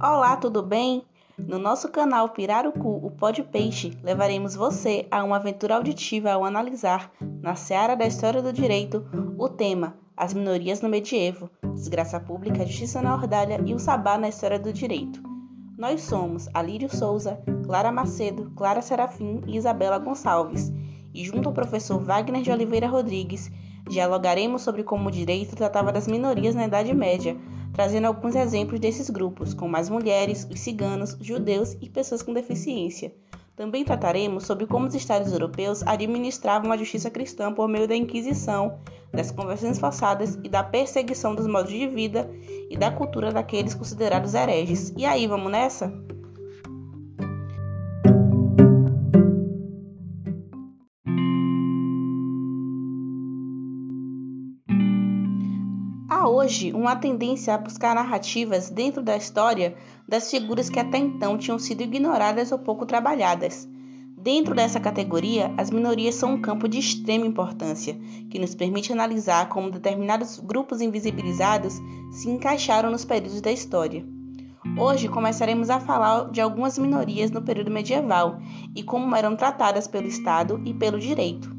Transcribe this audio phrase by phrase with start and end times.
[0.00, 1.02] Olá, tudo bem?
[1.36, 7.10] No nosso canal Pirarucu, o Pod Peixe, levaremos você a uma aventura auditiva ao analisar,
[7.20, 9.04] na seara da história do direito,
[9.36, 14.28] o tema As minorias no medievo, desgraça pública, justiça na ordalha e o sabá na
[14.28, 15.20] história do direito.
[15.76, 20.72] Nós somos Alírio Souza, Clara Macedo, Clara Serafim e Isabela Gonçalves,
[21.12, 23.50] e junto ao professor Wagner de Oliveira Rodrigues,
[23.88, 27.36] dialogaremos sobre como o direito tratava das minorias na Idade Média,
[27.78, 33.14] trazendo alguns exemplos desses grupos, como as mulheres, os ciganos, judeus e pessoas com deficiência.
[33.54, 38.80] Também trataremos sobre como os estados europeus administravam a justiça cristã por meio da Inquisição,
[39.12, 42.28] das conversões forçadas e da perseguição dos modos de vida
[42.68, 44.92] e da cultura daqueles considerados hereges.
[44.96, 45.94] E aí, vamos nessa?
[56.48, 59.76] Hoje uma tendência a buscar narrativas dentro da história
[60.08, 63.68] das figuras que até então tinham sido ignoradas ou pouco trabalhadas.
[64.16, 68.00] Dentro dessa categoria, as minorias são um campo de extrema importância,
[68.30, 71.74] que nos permite analisar como determinados grupos invisibilizados
[72.12, 74.02] se encaixaram nos períodos da história.
[74.78, 78.40] Hoje começaremos a falar de algumas minorias no período medieval
[78.74, 81.58] e como eram tratadas pelo Estado e pelo direito.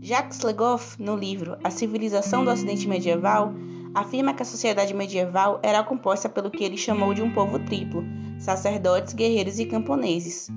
[0.00, 3.52] Jacques Legoff, no livro A Civilização do Ocidente Medieval,
[3.96, 8.04] afirma que a sociedade medieval era composta pelo que ele chamou de um povo triplo:
[8.38, 10.50] sacerdotes, guerreiros e camponeses.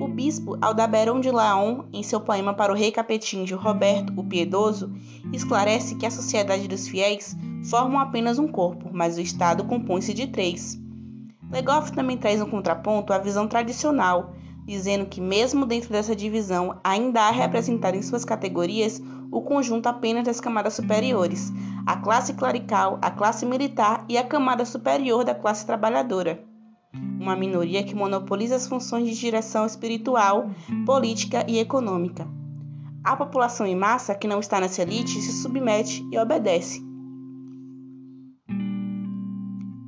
[0.00, 4.92] O bispo Aldaberon de Laon, em seu poema para o rei capetíngio Roberto o Piedoso,
[5.32, 10.26] esclarece que a sociedade dos fiéis formam apenas um corpo, mas o Estado compõe-se de
[10.26, 10.80] três.
[11.50, 17.22] Legoff também traz um contraponto à visão tradicional, dizendo que, mesmo dentro dessa divisão, ainda
[17.22, 21.52] há representado em suas categorias o conjunto apenas das camadas superiores,
[21.86, 26.42] a classe clerical, a classe militar e a camada superior da classe trabalhadora.
[26.92, 30.50] Uma minoria que monopoliza as funções de direção espiritual,
[30.84, 32.26] política e econômica.
[33.04, 36.84] A população em massa, que não está nessa elite, se submete e obedece.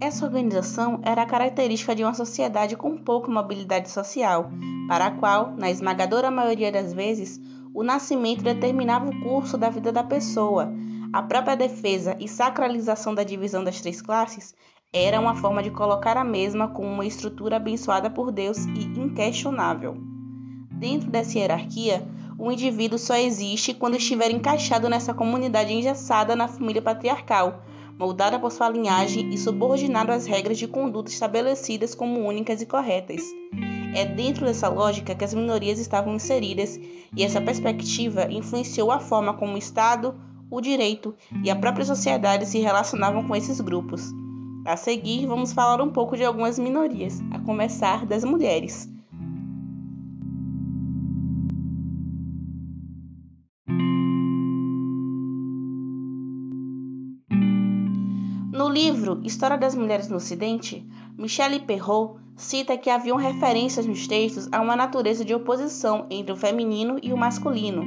[0.01, 4.51] Essa organização era característica de uma sociedade com pouca mobilidade social,
[4.89, 7.41] para a qual, na esmagadora maioria das vezes,
[7.75, 10.73] o nascimento determinava o curso da vida da pessoa.
[11.13, 14.55] A própria defesa e sacralização da divisão das três classes
[14.93, 19.97] era uma forma de colocar a mesma como uma estrutura abençoada por Deus e inquestionável.
[20.71, 22.07] Dentro dessa hierarquia,
[22.39, 27.63] o indivíduo só existe quando estiver encaixado nessa comunidade engessada na família patriarcal,
[27.99, 33.23] moldada por sua linhagem e subordinado às regras de conduta estabelecidas como únicas e corretas.
[33.95, 36.81] É dentro dessa lógica que as minorias estavam inseridas,
[37.15, 40.15] e essa perspectiva influenciou a forma como o Estado,
[40.51, 41.15] o direito
[41.45, 44.11] e a própria sociedade se relacionavam com esses grupos.
[44.65, 48.89] A seguir, vamos falar um pouco de algumas minorias, a começar das mulheres.
[58.53, 60.87] No livro História das Mulheres no Ocidente,
[61.19, 66.37] Michelle Perrault cita que haviam referências nos textos a uma natureza de oposição entre o
[66.37, 67.85] feminino e o masculino.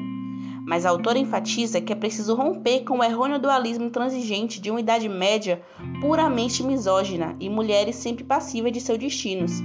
[0.65, 4.79] Mas a autora enfatiza que é preciso romper com o errôneo dualismo transigente de uma
[4.79, 5.61] Idade Média
[6.01, 9.61] puramente misógina e mulheres sempre passivas de seus destinos,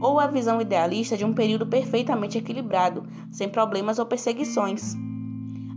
[0.00, 4.94] ou a visão idealista de um período perfeitamente equilibrado, sem problemas ou perseguições.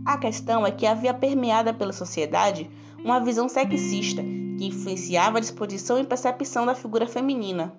[0.04, 2.70] A questão é que havia permeada pela sociedade
[3.04, 4.22] uma visão sexista
[4.56, 7.74] que influenciava a disposição e percepção da figura feminina.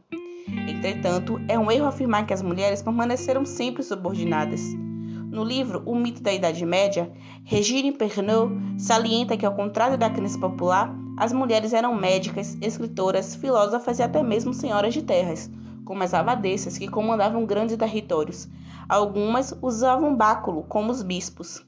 [0.68, 4.62] Entretanto, é um erro afirmar que as mulheres permaneceram sempre subordinadas.
[5.30, 7.12] No livro O Mito da Idade Média,
[7.44, 14.00] Regine Pernod salienta que, ao contrário da crença popular, as mulheres eram médicas, escritoras, filósofas
[14.00, 15.52] e até mesmo senhoras de terras,
[15.84, 18.47] como as abadesas que comandavam grandes territórios.
[18.88, 21.66] Algumas usavam báculo, como os bispos.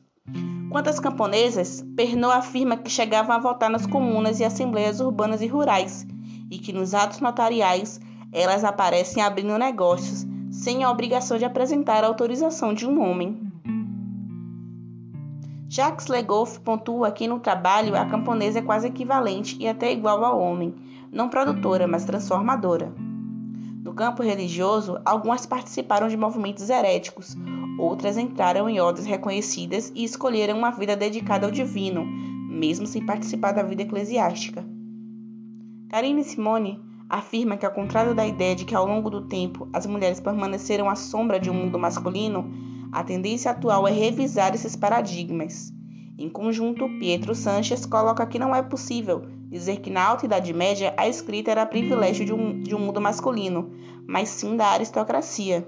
[0.72, 5.48] Quanto às camponesas, Pernod afirma que chegavam a votar nas comunas e assembleias urbanas e
[5.48, 6.08] rurais,
[6.50, 8.00] e que nos atos notariais
[8.32, 13.40] elas aparecem abrindo negócios, sem a obrigação de apresentar a autorização de um homem.
[15.68, 20.40] Jacques Legoff pontua que no trabalho a camponesa é quase equivalente e até igual ao
[20.40, 20.74] homem,
[21.12, 22.94] não produtora, mas transformadora.
[23.84, 27.36] No campo religioso, algumas participaram de movimentos heréticos,
[27.80, 33.54] Outras entraram em ordens reconhecidas e escolheram uma vida dedicada ao divino, mesmo sem participar
[33.54, 34.66] da vida eclesiástica.
[35.88, 36.78] Karine Simone
[37.10, 40.88] afirma que, ao contrário da ideia de que ao longo do tempo as mulheres permaneceram
[40.88, 42.52] à sombra de um mundo masculino,
[42.92, 45.74] a tendência atual é revisar esses paradigmas.
[46.18, 50.94] Em conjunto, Pietro Sanches coloca que não é possível dizer que na Alta Idade Média
[50.96, 53.72] a escrita era privilégio de um, de um mundo masculino,
[54.06, 55.68] mas sim da aristocracia.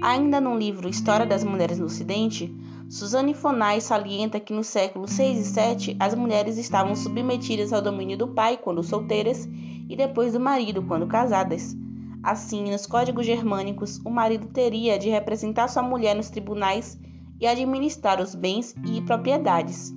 [0.00, 2.54] Ainda no livro História das Mulheres no Ocidente,
[2.90, 8.18] Suzanne Fonay salienta que nos séculos 6 e 7 as mulheres estavam submetidas ao domínio
[8.18, 9.48] do pai quando solteiras
[9.88, 11.76] e depois do marido quando casadas.
[12.20, 16.98] Assim, nos códigos germânicos, o marido teria de representar sua mulher nos tribunais
[17.40, 19.94] e administrar os bens e propriedades.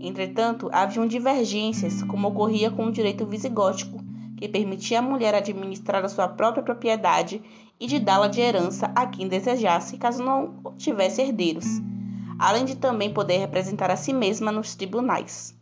[0.00, 3.98] Entretanto, haviam divergências, como ocorria com o direito visigótico,
[4.36, 7.42] que permitia à mulher administrar a sua própria propriedade
[7.80, 11.66] e de dá-la de herança a quem desejasse, caso não tivesse herdeiros,
[12.38, 15.56] além de também poder representar a si mesma nos tribunais.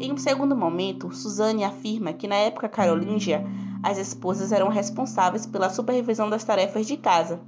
[0.00, 3.44] Em um segundo momento, Suzane afirma que na época carolíngia,
[3.82, 7.40] as esposas eram responsáveis pela supervisão das tarefas de casa.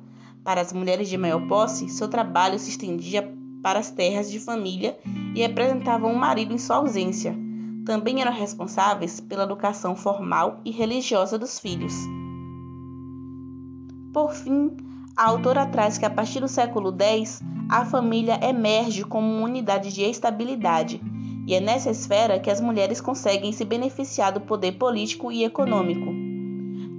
[0.44, 4.99] Para as mulheres de maior posse, seu trabalho se estendia para as terras de família
[5.34, 7.37] e representavam o marido em sua ausência.
[7.84, 11.94] Também eram responsáveis pela educação formal e religiosa dos filhos.
[14.12, 14.76] Por fim,
[15.17, 19.91] a autora traz que a partir do século X, a família emerge como uma unidade
[19.91, 21.01] de estabilidade,
[21.47, 26.13] e é nessa esfera que as mulheres conseguem se beneficiar do poder político e econômico.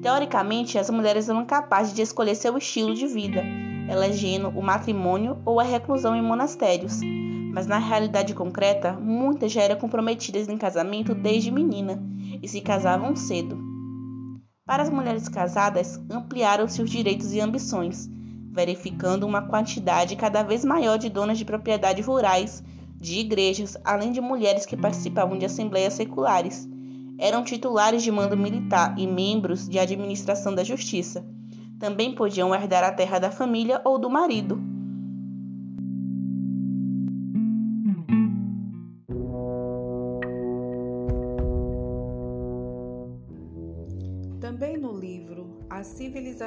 [0.01, 3.43] Teoricamente, as mulheres eram capazes de escolher seu estilo de vida,
[3.87, 6.99] elegendo o matrimônio ou a reclusão em monastérios,
[7.53, 12.01] mas na realidade concreta, muitas já eram comprometidas em casamento desde menina
[12.41, 13.66] e se casavam cedo.
[14.67, 18.07] Para as mulheres casadas, ampliaram-se os direitos e ambições,
[18.51, 22.61] verificando uma quantidade cada vez maior de donas de propriedade rurais,
[22.95, 26.67] de igrejas, além de mulheres que participavam de assembleias seculares.
[27.17, 31.25] Eram titulares de mando militar e membros de administração da justiça
[31.79, 34.59] também podiam herdar a terra da família ou do marido.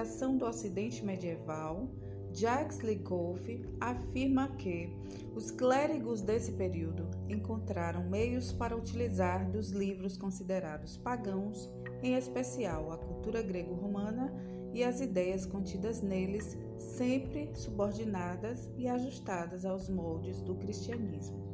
[0.00, 1.90] Civilização do Ocidente Medieval,
[2.32, 4.88] Jacques Ligoff afirma que
[5.34, 11.70] os clérigos desse período encontraram meios para utilizar dos livros considerados pagãos,
[12.02, 14.32] em especial a cultura grego-romana
[14.72, 21.49] e as ideias contidas neles, sempre subordinadas e ajustadas aos moldes do cristianismo.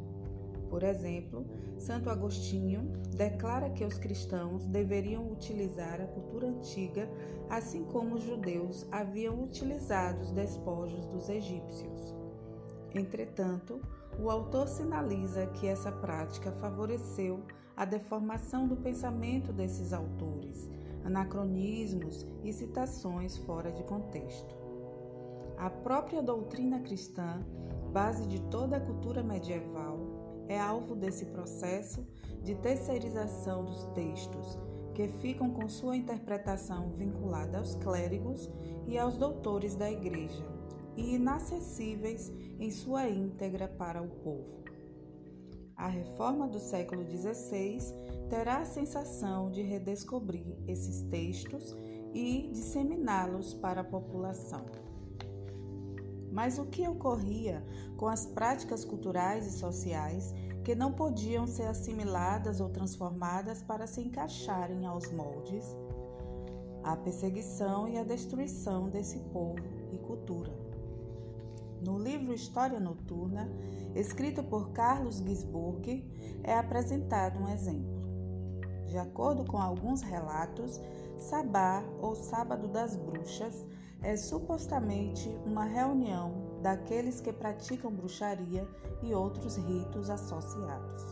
[0.77, 1.47] Por exemplo,
[1.79, 2.83] Santo Agostinho
[3.17, 7.09] declara que os cristãos deveriam utilizar a cultura antiga,
[7.49, 12.15] assim como os judeus haviam utilizado os despojos dos egípcios.
[12.95, 13.81] Entretanto,
[14.21, 17.43] o autor sinaliza que essa prática favoreceu
[17.75, 20.69] a deformação do pensamento desses autores,
[21.07, 24.55] anacronismos e citações fora de contexto.
[25.57, 27.43] A própria doutrina cristã,
[27.95, 29.96] base de toda a cultura medieval,
[30.49, 32.07] é alvo desse processo
[32.43, 34.59] de terceirização dos textos,
[34.95, 38.51] que ficam com sua interpretação vinculada aos clérigos
[38.87, 40.45] e aos doutores da Igreja,
[40.97, 44.65] e inacessíveis em sua íntegra para o povo.
[45.77, 47.79] A reforma do século XVI
[48.31, 51.77] terá a sensação de redescobrir esses textos
[52.15, 54.86] e disseminá-los para a população.
[56.37, 57.65] Mas o que ocorria
[57.97, 64.03] com as práticas culturais e sociais que não podiam ser assimiladas ou transformadas para se
[64.03, 65.65] encaixarem aos moldes?
[66.85, 70.53] A perseguição e a destruição desse povo e cultura.
[71.81, 73.51] No livro História Noturna,
[73.95, 76.05] escrito por Carlos Gisburg,
[76.45, 77.97] é apresentado um exemplo.
[78.87, 80.83] De acordo com alguns relatos,
[81.17, 83.65] Sabá ou Sábado das Bruxas
[84.03, 88.69] é supostamente uma reunião daqueles que praticam bruxaria
[89.03, 91.03] e outros ritos associados.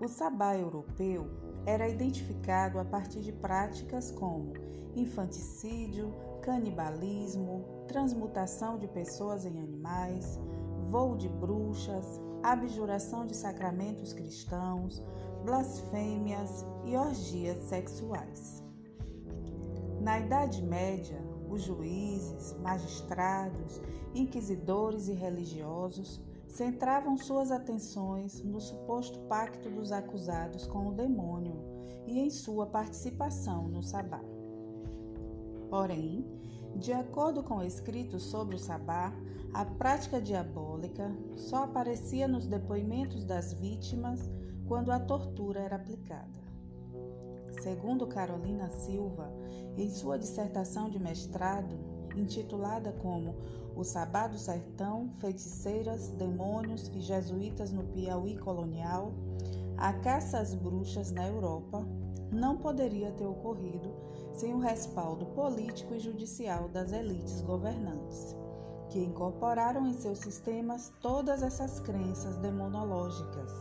[0.00, 1.28] O sabá europeu
[1.66, 4.52] era identificado a partir de práticas como
[4.94, 10.38] infanticídio, canibalismo, transmutação de pessoas em animais,
[10.90, 15.02] voo de bruxas, abjuração de sacramentos cristãos,
[15.44, 18.62] blasfêmias e orgias sexuais.
[20.00, 21.20] Na Idade Média,
[21.50, 23.80] os juízes, magistrados,
[24.14, 31.56] inquisidores e religiosos centravam suas atenções no suposto pacto dos acusados com o demônio
[32.06, 34.20] e em sua participação no sabá.
[35.68, 36.24] Porém,
[36.76, 39.12] de acordo com escritos sobre o sabá,
[39.52, 44.30] a prática diabólica só aparecia nos depoimentos das vítimas
[44.66, 46.47] quando a tortura era aplicada.
[47.62, 49.32] Segundo Carolina Silva,
[49.76, 51.76] em sua dissertação de mestrado,
[52.16, 53.34] intitulada como
[53.76, 59.12] O Sabá do Sertão, Feiticeiras, Demônios e Jesuítas no Piauí Colonial,
[59.76, 61.86] a caça às bruxas na Europa
[62.32, 63.94] não poderia ter ocorrido
[64.32, 68.36] sem o respaldo político e judicial das elites governantes,
[68.90, 73.52] que incorporaram em seus sistemas todas essas crenças demonológicas,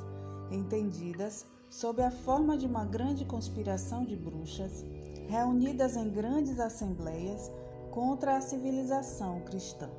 [0.52, 4.86] entendidas sob a forma de uma grande conspiração de bruxas,
[5.28, 7.52] reunidas em grandes assembleias
[7.92, 9.90] contra a civilização cristã.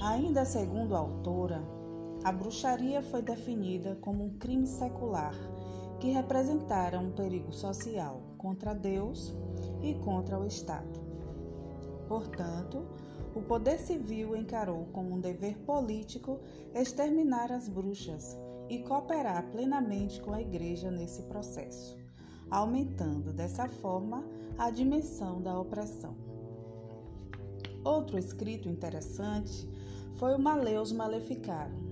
[0.00, 1.62] Ainda segundo a autora,
[2.24, 5.34] a bruxaria foi definida como um crime secular
[5.98, 9.34] que representara um perigo social contra Deus
[9.82, 11.00] e contra o Estado.
[12.08, 12.86] Portanto,
[13.34, 16.38] o poder civil encarou como um dever político
[16.74, 18.36] exterminar as bruxas
[18.68, 21.96] e cooperar plenamente com a Igreja nesse processo,
[22.50, 24.24] aumentando dessa forma
[24.58, 26.16] a dimensão da opressão.
[27.84, 29.68] Outro escrito interessante
[30.16, 31.82] foi o Maleus Maleficarum.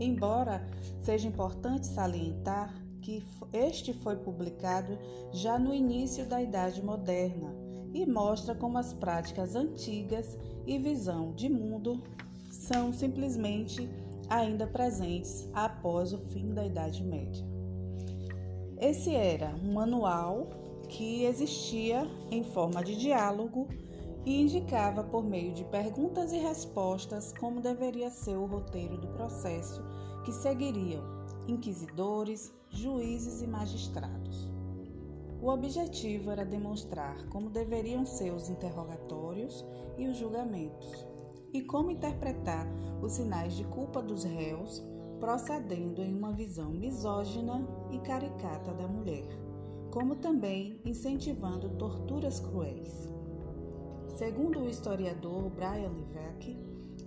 [0.00, 0.66] Embora
[1.02, 4.98] seja importante salientar que este foi publicado
[5.32, 7.54] já no início da Idade Moderna
[7.92, 12.02] e mostra como as práticas antigas e visão de mundo
[12.50, 13.88] são simplesmente
[14.30, 17.44] ainda presentes após o fim da Idade Média.
[18.80, 20.48] Esse era um manual
[20.88, 23.68] que existia em forma de diálogo
[24.24, 29.82] e indicava por meio de perguntas e respostas como deveria ser o roteiro do processo
[30.24, 31.02] que seguiriam
[31.48, 34.48] inquisidores, juízes e magistrados.
[35.42, 39.64] O objetivo era demonstrar como deveriam ser os interrogatórios
[39.96, 41.06] e os julgamentos,
[41.52, 42.66] e como interpretar
[43.02, 44.82] os sinais de culpa dos réus,
[45.18, 49.26] procedendo em uma visão misógina e caricata da mulher,
[49.90, 53.08] como também incentivando torturas cruéis.
[54.16, 56.58] Segundo o historiador Brian Livesey,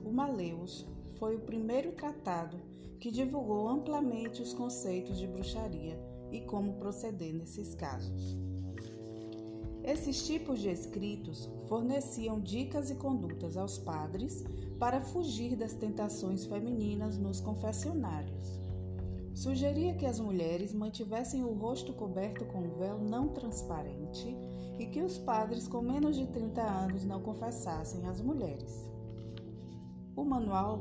[0.04, 0.86] o Maleus
[1.18, 2.58] foi o primeiro tratado
[3.00, 6.00] que divulgou amplamente os conceitos de bruxaria
[6.32, 8.38] e como proceder nesses casos.
[9.84, 14.42] Esses tipos de escritos forneciam dicas e condutas aos padres
[14.80, 18.62] para fugir das tentações femininas nos confessionários.
[19.34, 24.34] Sugeria que as mulheres mantivessem o rosto coberto com um véu não transparente
[24.80, 28.90] e que os padres com menos de 30 anos não confessassem as mulheres.
[30.16, 30.80] O manual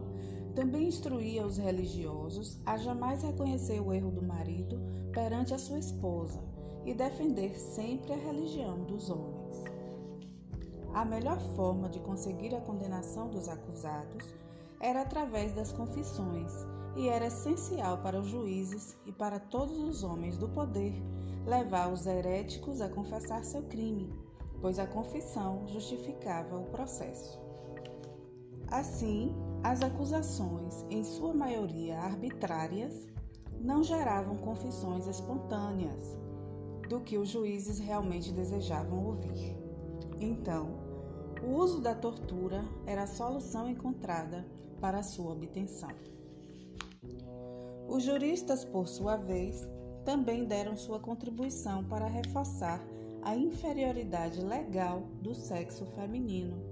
[0.55, 4.79] também instruía os religiosos a jamais reconhecer o erro do marido
[5.13, 6.52] perante a sua esposa
[6.85, 9.65] e defender sempre a religião dos homens.
[10.95, 14.35] A melhor forma de conseguir a condenação dos acusados
[14.81, 16.53] era através das confissões
[16.97, 20.93] e era essencial para os juízes e para todos os homens do poder
[21.47, 24.13] levar os heréticos a confessar seu crime,
[24.61, 27.41] pois a confissão justificava o processo.
[28.69, 33.07] Assim, as acusações, em sua maioria arbitrárias,
[33.61, 36.22] não geravam confissões espontâneas
[36.93, 39.57] do que os juízes realmente desejavam ouvir.
[40.21, 40.79] Então,
[41.43, 44.47] o uso da tortura era a solução encontrada
[44.79, 45.89] para sua obtenção.
[47.89, 49.67] Os juristas, por sua vez,
[50.05, 52.85] também deram sua contribuição para reforçar
[53.23, 56.71] a inferioridade legal do sexo feminino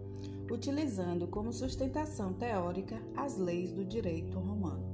[0.51, 4.85] utilizando como sustentação teórica as leis do direito romano.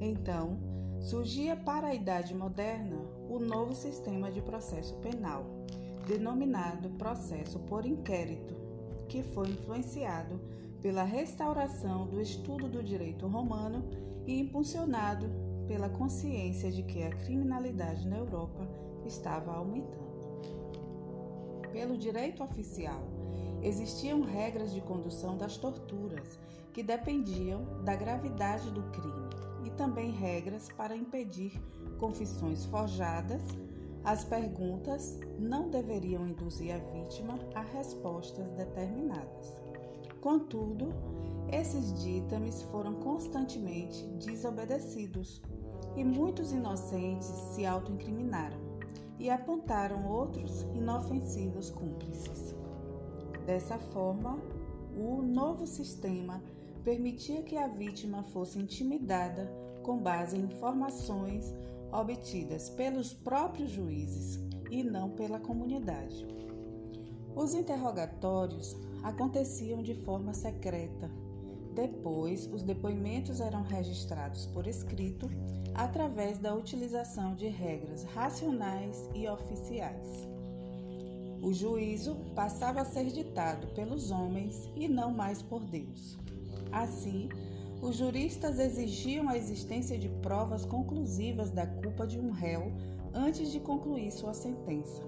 [0.00, 0.58] Então,
[0.98, 2.96] surgia para a Idade Moderna
[3.38, 5.46] o novo sistema de processo penal,
[6.08, 8.56] denominado processo por inquérito,
[9.08, 10.40] que foi influenciado
[10.82, 13.88] pela restauração do estudo do direito romano
[14.26, 15.30] e impulsionado
[15.68, 18.68] pela consciência de que a criminalidade na Europa
[19.06, 20.08] estava aumentando.
[21.70, 23.04] Pelo direito oficial,
[23.62, 26.40] existiam regras de condução das torturas
[26.72, 29.28] que dependiam da gravidade do crime
[29.64, 31.52] e também regras para impedir
[31.98, 33.42] confissões forjadas.
[34.04, 39.54] As perguntas não deveriam induzir a vítima a respostas determinadas.
[40.20, 40.94] Contudo,
[41.52, 45.42] esses ditames foram constantemente desobedecidos
[45.96, 48.58] e muitos inocentes se autoincriminaram
[49.18, 52.54] e apontaram outros inofensivos cúmplices.
[53.44, 54.38] Dessa forma,
[54.96, 56.42] o novo sistema
[56.84, 59.50] permitia que a vítima fosse intimidada
[59.82, 61.54] com base em informações
[61.92, 64.38] obtidas pelos próprios juízes
[64.70, 66.26] e não pela comunidade.
[67.34, 71.10] Os interrogatórios aconteciam de forma secreta.
[71.74, 75.30] Depois, os depoimentos eram registrados por escrito
[75.74, 80.28] através da utilização de regras racionais e oficiais.
[81.40, 86.18] O juízo passava a ser ditado pelos homens e não mais por Deus.
[86.72, 87.28] Assim,
[87.80, 92.72] os juristas exigiam a existência de provas conclusivas da culpa de um réu
[93.14, 95.02] antes de concluir sua sentença.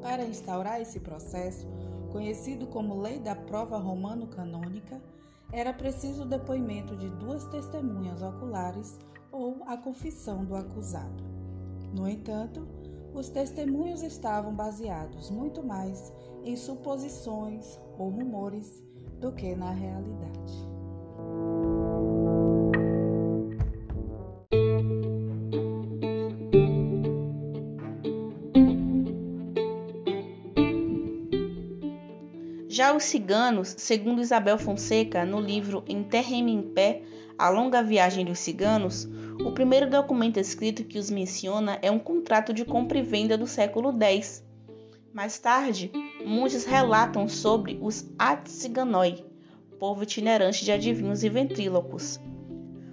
[0.00, 1.66] Para instaurar esse processo,
[2.10, 5.00] conhecido como Lei da Prova Romano-Canônica,
[5.52, 8.98] era preciso o depoimento de duas testemunhas oculares
[9.30, 11.22] ou a confissão do acusado.
[11.94, 12.66] No entanto,
[13.14, 18.82] os testemunhos estavam baseados muito mais em suposições ou rumores
[19.20, 20.71] do que na realidade.
[32.92, 37.00] Já os ciganos, segundo Isabel Fonseca, no livro Enterre-me em Pé,
[37.38, 39.08] A Longa Viagem dos Ciganos,
[39.40, 43.46] o primeiro documento escrito que os menciona é um contrato de compra e venda do
[43.46, 44.44] século X.
[45.10, 45.90] Mais tarde,
[46.22, 49.24] muitos relatam sobre os Atsiganoi,
[49.78, 52.20] povo itinerante de adivinhos e ventrílocos.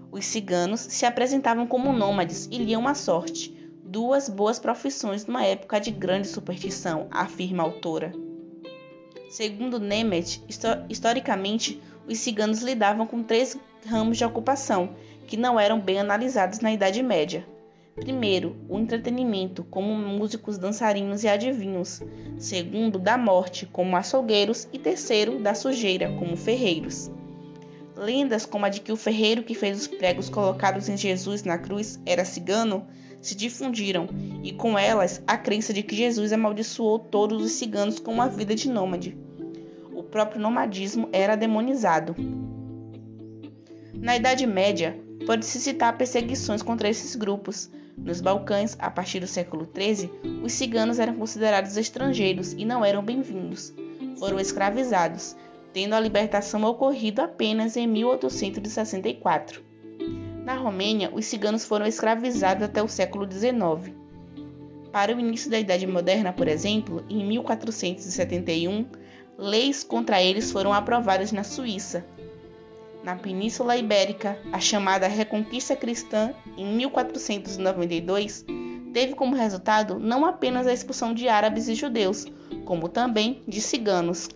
[0.10, 3.54] Os ciganos se apresentavam como nômades e liam a sorte,
[3.84, 8.29] duas boas profissões numa época de grande superstição, afirma a autora.
[9.30, 10.42] Segundo Nemeth,
[10.90, 13.56] historicamente, os ciganos lidavam com três
[13.86, 14.96] ramos de ocupação
[15.28, 17.48] que não eram bem analisados na Idade Média.
[17.96, 22.02] Primeiro, o entretenimento, como músicos, dançarinos e adivinhos.
[22.40, 24.68] Segundo, da morte, como açougueiros.
[24.74, 27.12] E terceiro, da sujeira, como ferreiros.
[27.96, 31.60] Lendas como a de que o ferreiro que fez os pregos colocados em Jesus na
[31.60, 32.88] cruz era cigano
[33.22, 34.08] se difundiram,
[34.44, 38.56] e com elas a crença de que Jesus amaldiçoou todos os ciganos com uma vida
[38.56, 39.18] de nômade.
[39.94, 42.16] O próprio nomadismo era demonizado.
[43.94, 47.70] Na Idade Média, pode-se citar perseguições contra esses grupos.
[47.98, 50.10] Nos Balcãs, a partir do século XIII,
[50.42, 53.74] os ciganos eram considerados estrangeiros e não eram bem-vindos.
[54.18, 55.36] Foram escravizados,
[55.74, 59.69] tendo a libertação ocorrido apenas em 1864.
[60.50, 63.94] Na Romênia, os ciganos foram escravizados até o século XIX.
[64.92, 68.88] Para o início da Idade Moderna, por exemplo, em 1471,
[69.38, 72.04] leis contra eles foram aprovadas na Suíça.
[73.04, 78.44] Na Península Ibérica, a chamada Reconquista Cristã, em 1492,
[78.92, 82.26] teve como resultado não apenas a expulsão de árabes e judeus,
[82.66, 84.28] como também de ciganos,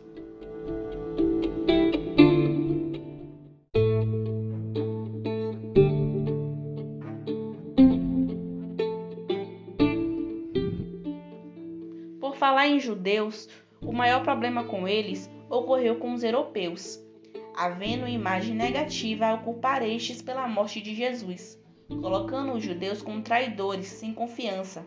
[12.83, 13.47] judeus,
[13.81, 16.99] o maior problema com eles ocorreu com os europeus,
[17.55, 23.87] havendo imagem negativa a culpar estes pela morte de Jesus, colocando os judeus como traidores
[23.87, 24.85] sem confiança,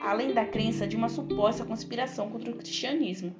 [0.00, 3.34] além da crença de uma suposta conspiração contra o cristianismo.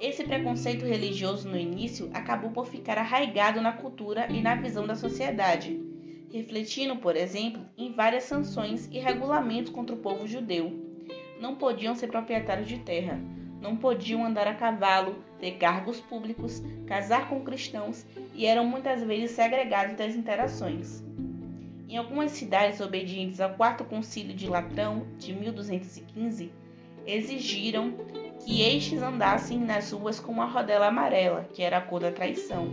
[0.00, 4.96] Esse preconceito religioso no início acabou por ficar arraigado na cultura e na visão da
[4.96, 5.80] sociedade,
[6.32, 10.91] refletindo, por exemplo, em várias sanções e regulamentos contra o povo judeu
[11.42, 13.18] não podiam ser proprietários de terra,
[13.60, 19.32] não podiam andar a cavalo, ter cargos públicos, casar com cristãos e eram muitas vezes
[19.32, 21.02] segregados das interações.
[21.88, 26.52] Em algumas cidades obedientes ao Quarto Concílio de Latrão, de 1215,
[27.04, 27.92] exigiram
[28.44, 32.68] que estes andassem nas ruas com uma rodela amarela, que era a cor da traição,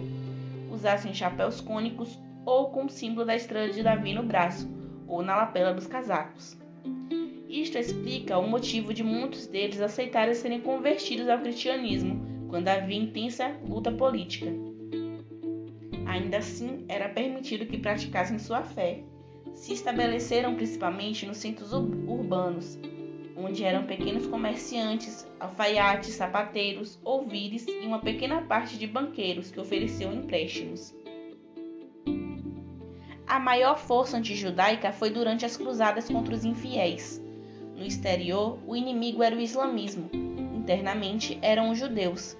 [0.71, 4.69] usassem chapéus cônicos ou com o símbolo da estrela de Davi no braço
[5.08, 6.55] ou na lapela dos casacos.
[7.49, 13.59] Isto explica o motivo de muitos deles aceitarem serem convertidos ao cristianismo quando havia intensa
[13.67, 14.45] luta política.
[16.05, 19.01] Ainda assim, era permitido que praticassem sua fé.
[19.55, 22.77] Se estabeleceram principalmente nos centros urbanos,
[23.35, 30.13] onde eram pequenos comerciantes, alfaiates, sapateiros, ouvires e uma pequena parte de banqueiros que ofereciam
[30.13, 30.93] empréstimos.
[33.25, 37.27] A maior força antijudaica foi durante as cruzadas contra os infiéis.
[37.79, 40.09] No exterior, o inimigo era o islamismo.
[40.53, 42.35] Internamente, eram os judeus.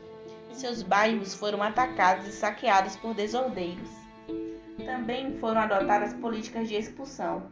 [0.52, 3.90] Seus bairros foram atacados e saqueados por desordeiros.
[4.84, 7.44] Também foram adotadas políticas de expulsão.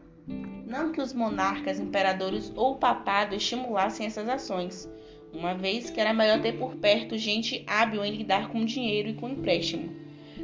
[0.68, 4.90] Não que os monarcas, imperadores ou papado estimulassem essas ações,
[5.32, 9.14] uma vez que era melhor ter por perto gente hábil em lidar com dinheiro e
[9.14, 9.96] com empréstimo,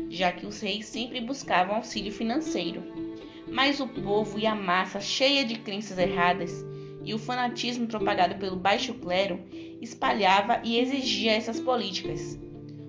[0.09, 2.81] já que os reis sempre buscavam auxílio financeiro.
[3.51, 6.71] Mas o povo e a massa cheia de crenças erradas
[7.03, 9.39] e o fanatismo propagado pelo baixo clero
[9.81, 12.39] espalhava e exigia essas políticas.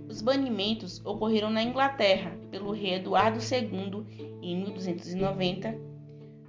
[0.09, 4.05] Os banimentos ocorreram na Inglaterra pelo rei Eduardo II
[4.41, 5.77] em 1290,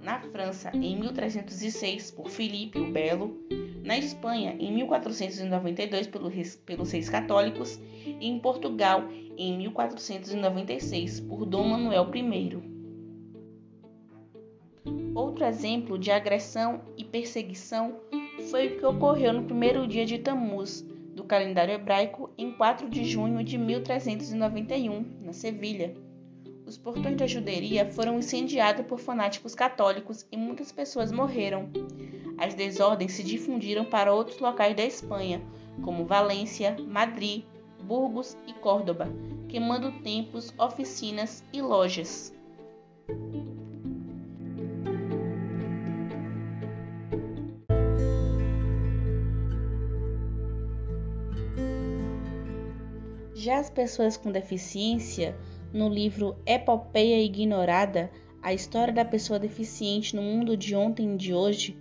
[0.00, 3.36] na França em 1306 por Filipe o Belo,
[3.82, 6.06] na Espanha em 1492
[6.64, 9.04] pelos Reis Católicos e em Portugal
[9.36, 12.75] em 1496 por Dom Manuel I.
[15.16, 17.96] Outro exemplo de agressão e perseguição
[18.50, 20.82] foi o que ocorreu no primeiro dia de Tammuz
[21.14, 25.94] do calendário hebraico em 4 de junho de 1391, na Sevilha.
[26.66, 31.70] Os portões da juderia foram incendiados por fanáticos católicos e muitas pessoas morreram.
[32.36, 35.40] As desordens se difundiram para outros locais da Espanha,
[35.82, 37.42] como Valência, Madrid,
[37.82, 39.08] Burgos e Córdoba,
[39.48, 42.36] queimando templos, oficinas e lojas.
[53.46, 55.36] Já as pessoas com deficiência,
[55.72, 58.10] no livro Epopeia Ignorada,
[58.42, 61.78] a história da pessoa deficiente no mundo de ontem e de hoje,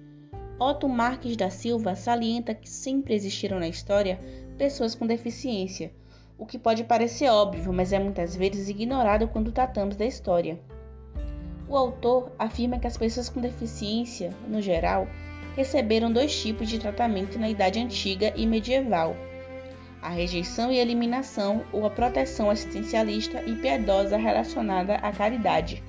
[0.60, 4.19] Otto Marques da Silva salienta que sempre existiram na história
[4.60, 5.91] pessoas com deficiência,
[6.38, 10.60] o que pode parecer óbvio, mas é muitas vezes ignorado quando tratamos da história.
[11.67, 15.08] O autor afirma que as pessoas com deficiência, no geral,
[15.56, 19.15] receberam dois tipos de tratamento na Idade Antiga e Medieval
[20.06, 25.84] a rejeição e eliminação ou a proteção assistencialista e piedosa relacionada à caridade.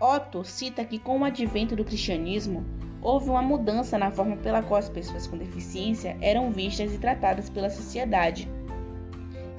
[0.00, 2.64] Otto cita que com o advento do cristianismo,
[3.02, 7.50] houve uma mudança na forma pela qual as pessoas com deficiência eram vistas e tratadas
[7.50, 8.48] pela sociedade.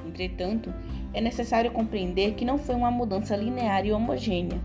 [0.03, 0.73] Entretanto,
[1.13, 4.59] é necessário compreender que não foi uma mudança linear e homogênea.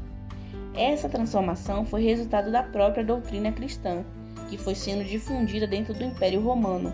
[0.75, 4.03] Essa transformação foi resultado da própria doutrina cristã,
[4.49, 6.91] que foi sendo difundida dentro do Império Romano,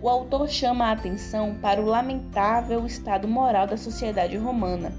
[0.00, 4.92] o autor chama a atenção para o lamentável estado moral da sociedade romana,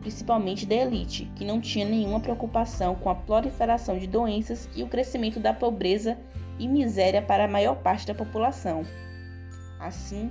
[0.00, 4.88] principalmente da elite, que não tinha nenhuma preocupação com a proliferação de doenças e o
[4.88, 6.18] crescimento da pobreza
[6.58, 8.82] e miséria para a maior parte da população.
[9.80, 10.30] Assim,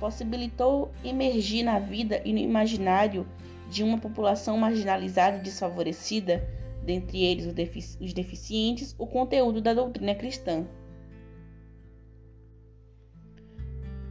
[0.00, 3.24] possibilitou emergir na vida e no imaginário
[3.70, 6.44] de uma população marginalizada e desfavorecida,
[6.82, 10.66] dentre eles os deficientes, o conteúdo da doutrina cristã.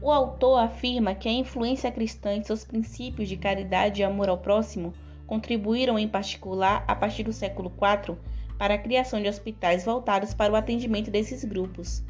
[0.01, 4.37] O autor afirma que a influência cristã e seus princípios de caridade e amor ao
[4.37, 4.93] próximo
[5.27, 8.17] contribuíram, em particular, a partir do século IV,
[8.57, 12.01] para a criação de hospitais voltados para o atendimento desses grupos.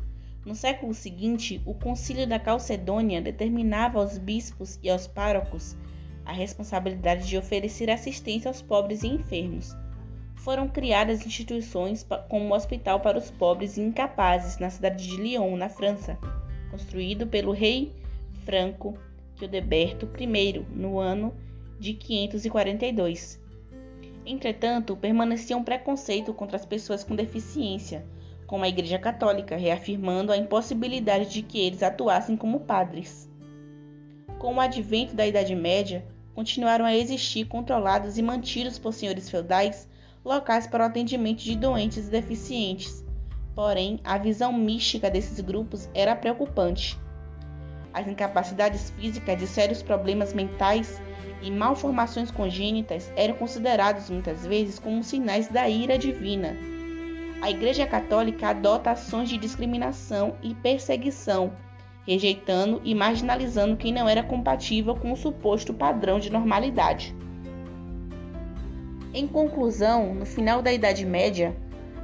[0.45, 5.75] No século seguinte, o Concílio da Calcedônia determinava aos bispos e aos párocos
[6.23, 9.75] a responsabilidade de oferecer assistência aos pobres e enfermos.
[10.35, 15.57] Foram criadas instituições como o Hospital para os Pobres e Incapazes na cidade de Lyon,
[15.57, 16.17] na França
[16.69, 17.91] construído pelo rei
[18.45, 18.97] Franco
[19.37, 21.33] Childeberto I no ano
[21.79, 23.39] de 542.
[24.25, 28.05] Entretanto, permanecia um preconceito contra as pessoas com deficiência,
[28.45, 33.29] com a Igreja Católica reafirmando a impossibilidade de que eles atuassem como padres.
[34.37, 36.05] Com o advento da Idade Média,
[36.35, 39.87] continuaram a existir controlados e mantidos por senhores feudais
[40.23, 43.03] locais para o atendimento de doentes e deficientes,
[43.59, 46.97] Porém, a visão mística desses grupos era preocupante.
[47.93, 51.01] As incapacidades físicas de sérios problemas mentais
[51.41, 56.55] e malformações congênitas eram considerados muitas vezes como sinais da ira divina.
[57.41, 61.51] A Igreja Católica adota ações de discriminação e perseguição,
[62.07, 67.13] rejeitando e marginalizando quem não era compatível com o suposto padrão de normalidade.
[69.13, 71.53] Em conclusão, no final da Idade Média,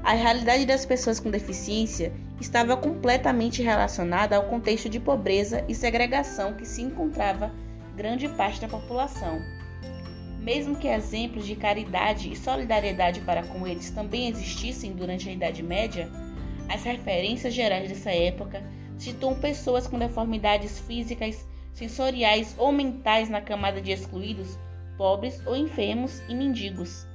[0.05, 6.53] a realidade das pessoas com deficiência estava completamente relacionada ao contexto de pobreza e segregação
[6.53, 7.51] que se encontrava
[7.97, 9.41] grande parte da população.
[10.39, 15.63] Mesmo que exemplos de caridade e solidariedade para com eles também existissem durante a Idade
[15.63, 16.07] Média,
[16.69, 18.61] as referências gerais dessa época
[18.99, 24.55] situam pessoas com deformidades físicas, sensoriais ou mentais na camada de excluídos,
[24.99, 27.07] pobres ou enfermos e mendigos.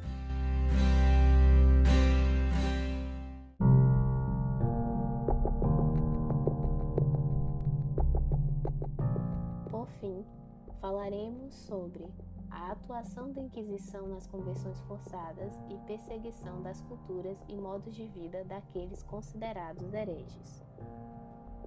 [10.90, 12.04] Falaremos sobre
[12.50, 18.42] a atuação da Inquisição nas conversões forçadas e perseguição das culturas e modos de vida
[18.46, 20.64] daqueles considerados hereges.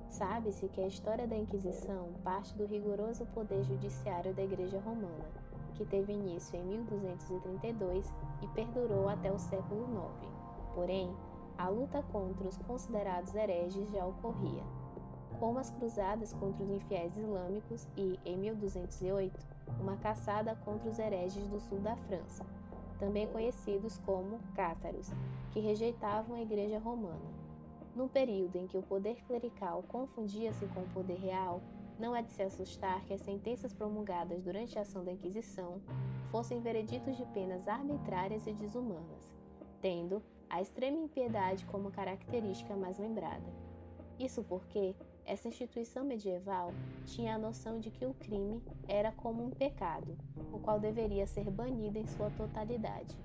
[0.09, 5.31] Sabe-se que a história da Inquisição parte do rigoroso poder judiciário da Igreja Romana,
[5.75, 10.29] que teve início em 1232 e perdurou até o século IX.
[10.75, 11.15] Porém,
[11.57, 14.82] a luta contra os considerados hereges já ocorria
[15.39, 19.39] como as cruzadas contra os infiéis islâmicos e, em 1208,
[19.79, 22.45] uma caçada contra os hereges do sul da França.
[22.99, 25.11] também conhecidos como cátaros,
[25.51, 27.33] que rejeitavam a Igreja Romana.
[27.93, 31.61] Num período em que o poder clerical confundia-se com o poder real,
[31.99, 35.81] não é de se assustar que as sentenças promulgadas durante a ação da Inquisição
[36.31, 39.29] fossem vereditos de penas arbitrárias e desumanas,
[39.81, 43.45] tendo a extrema impiedade como característica mais lembrada.
[44.19, 46.73] Isso porque essa instituição medieval
[47.05, 50.17] tinha a noção de que o crime era como um pecado,
[50.51, 53.17] o qual deveria ser banido em sua totalidade.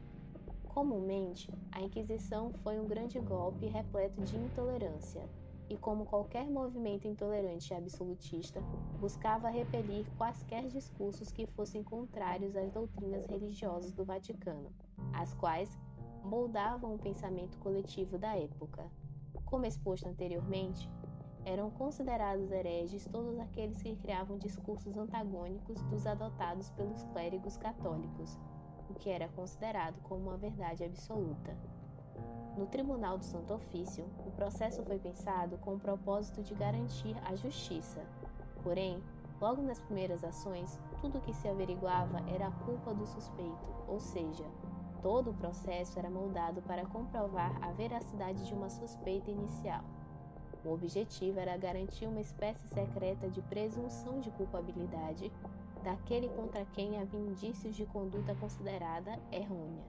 [0.68, 5.28] Comumente, a Inquisição foi um grande golpe repleto de intolerância,
[5.68, 8.61] e como qualquer movimento intolerante e absolutista,
[8.98, 14.72] buscava repelir quaisquer discursos que fossem contrários às doutrinas religiosas do Vaticano,
[15.12, 15.76] as quais
[16.24, 18.90] moldavam o pensamento coletivo da época.
[19.44, 20.88] Como exposto anteriormente,
[21.48, 28.38] eram considerados hereges todos aqueles que criavam discursos antagônicos dos adotados pelos clérigos católicos,
[28.90, 31.56] o que era considerado como uma verdade absoluta.
[32.54, 37.34] No Tribunal do Santo Ofício, o processo foi pensado com o propósito de garantir a
[37.34, 38.04] justiça.
[38.62, 39.02] Porém,
[39.40, 43.98] logo nas primeiras ações, tudo o que se averiguava era a culpa do suspeito, ou
[43.98, 44.44] seja,
[45.00, 49.82] todo o processo era moldado para comprovar a veracidade de uma suspeita inicial.
[50.64, 55.33] O objetivo era garantir uma espécie secreta de presunção de culpabilidade
[55.83, 59.85] daquele contra quem havia indícios de conduta considerada errônea.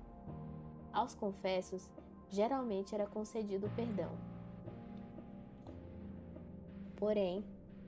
[0.94, 1.90] Aos confessos
[2.30, 4.12] geralmente era concedido perdão.
[6.96, 7.44] Porém,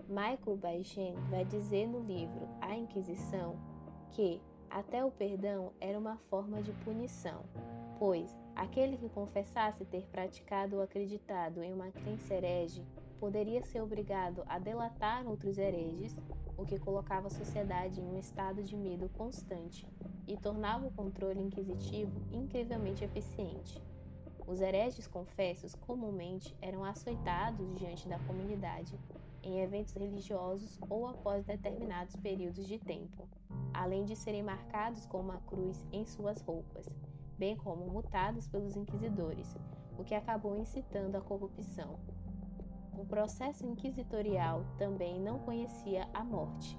[0.08, 3.56] Michael Baichet vai dizer no livro A Inquisição
[4.12, 7.44] que até o perdão era uma forma de punição,
[8.00, 12.86] pois aquele que confessasse ter praticado ou acreditado em uma crença herege
[13.20, 16.18] poderia ser obrigado a delatar outros hereges,
[16.58, 19.88] o que colocava a sociedade em um estado de medo constante
[20.28, 23.82] e tornava o controle inquisitivo incrivelmente eficiente.
[24.48, 29.00] Os hereges confessos comumente eram açoitados diante da comunidade
[29.44, 33.28] em eventos religiosos ou após determinados períodos de tempo,
[33.74, 36.88] além de serem marcados com uma cruz em suas roupas,
[37.42, 39.58] bem como mutados pelos inquisidores,
[39.98, 41.98] o que acabou incitando a corrupção.
[42.96, 46.78] O processo inquisitorial também não conhecia a morte.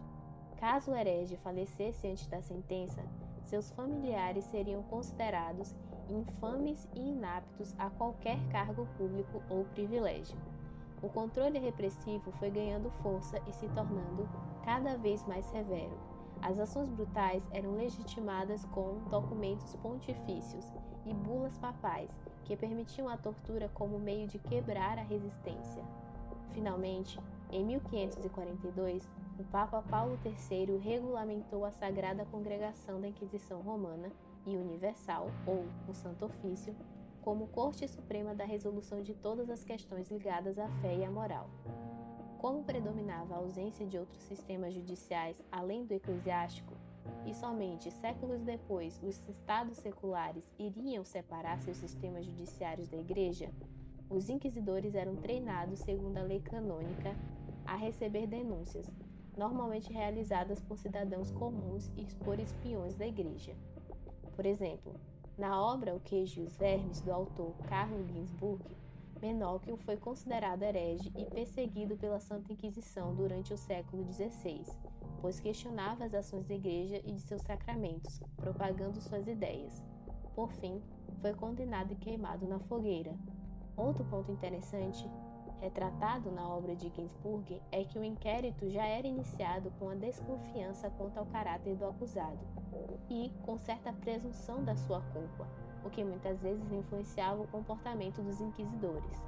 [0.59, 3.03] Caso o herege falecesse antes da sentença,
[3.42, 5.75] seus familiares seriam considerados
[6.09, 10.38] infames e inaptos a qualquer cargo público ou privilégio.
[11.03, 14.29] O controle repressivo foi ganhando força e se tornando
[14.64, 16.12] cada vez mais severo.
[16.42, 20.66] As ações brutais eram legitimadas com documentos pontifícios
[21.07, 22.11] e bulas papais
[22.44, 25.85] que permitiam a tortura como meio de quebrar a resistência.
[26.50, 27.18] Finalmente,
[27.50, 34.11] em 1542, o Papa Paulo III regulamentou a Sagrada Congregação da Inquisição Romana
[34.44, 36.74] e universal, ou o Santo Ofício,
[37.22, 41.48] como Corte Suprema da resolução de todas as questões ligadas à fé e à moral.
[42.42, 46.74] Como predominava a ausência de outros sistemas judiciais além do eclesiástico,
[47.24, 53.48] e somente séculos depois os estados seculares iriam separar seus sistemas judiciários da Igreja,
[54.11, 57.16] os inquisidores eram treinados segundo a lei canônica
[57.64, 58.90] a receber denúncias,
[59.37, 63.55] normalmente realizadas por cidadãos comuns e por espiões da Igreja.
[64.35, 64.96] Por exemplo,
[65.38, 68.64] na obra O Queijo e os Vermes, do autor Carlo Ginzburg,
[69.22, 74.64] Menóquio foi considerado herege e perseguido pela Santa Inquisição durante o século XVI,
[75.20, 79.80] pois questionava as ações da Igreja e de seus sacramentos, propagando suas ideias.
[80.35, 80.82] Por fim,
[81.20, 83.14] foi condenado e queimado na fogueira.
[83.76, 85.08] Outro ponto interessante,
[85.61, 90.90] retratado na obra de Ginsburg, é que o inquérito já era iniciado com a desconfiança
[90.90, 92.40] quanto ao caráter do acusado
[93.08, 95.46] e com certa presunção da sua culpa,
[95.85, 99.23] o que muitas vezes influenciava o comportamento dos inquisidores.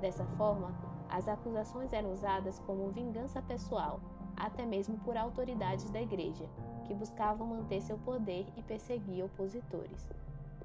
[0.00, 0.72] Dessa forma,
[1.08, 4.00] as acusações eram usadas como vingança pessoal,
[4.36, 6.48] até mesmo por autoridades da Igreja,
[6.84, 10.08] que buscavam manter seu poder e perseguir opositores.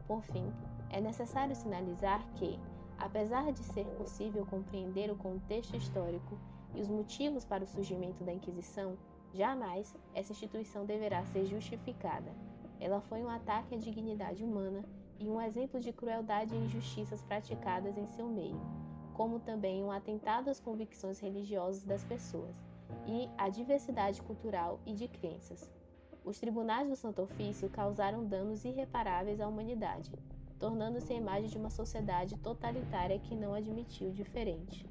[0.08, 0.52] Por fim,
[0.89, 2.60] é necessário sinalizar que,
[2.97, 6.38] apesar de ser possível compreender o contexto histórico
[6.73, 8.97] e os motivos para o surgimento da Inquisição,
[9.34, 12.32] Jamais essa instituição deverá ser justificada.
[12.80, 14.84] Ela foi um ataque à dignidade humana
[15.19, 18.60] e um exemplo de crueldade e injustiças praticadas em seu meio,
[19.13, 22.56] como também um atentado às convicções religiosas das pessoas
[23.06, 25.69] e à diversidade cultural e de crenças.
[26.23, 30.12] Os tribunais do Santo Ofício causaram danos irreparáveis à humanidade,
[30.60, 34.86] tornando-se a imagem de uma sociedade totalitária que não admitiu diferente.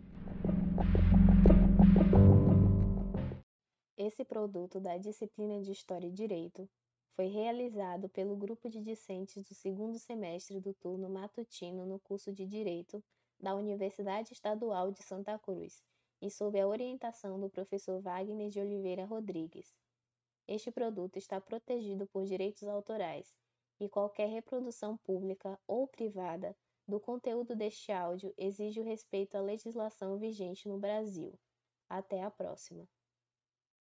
[3.97, 6.69] Esse produto da disciplina de História e Direito
[7.17, 12.47] foi realizado pelo grupo de discentes do segundo semestre do turno matutino no curso de
[12.47, 13.03] Direito
[13.41, 15.83] da Universidade Estadual de Santa Cruz
[16.21, 19.75] e sob a orientação do professor Wagner de Oliveira Rodrigues.
[20.47, 23.35] Este produto está protegido por direitos autorais
[23.81, 26.55] e qualquer reprodução pública ou privada
[26.87, 31.33] do conteúdo deste áudio exige o respeito à legislação vigente no Brasil.
[31.89, 32.87] Até a próxima.